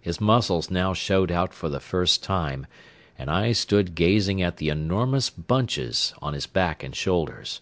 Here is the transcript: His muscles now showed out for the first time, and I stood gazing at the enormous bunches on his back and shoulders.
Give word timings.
His 0.00 0.20
muscles 0.20 0.72
now 0.72 0.92
showed 0.92 1.30
out 1.30 1.54
for 1.54 1.68
the 1.68 1.78
first 1.78 2.20
time, 2.24 2.66
and 3.16 3.30
I 3.30 3.52
stood 3.52 3.94
gazing 3.94 4.42
at 4.42 4.56
the 4.56 4.70
enormous 4.70 5.30
bunches 5.30 6.12
on 6.20 6.32
his 6.34 6.48
back 6.48 6.82
and 6.82 6.92
shoulders. 6.96 7.60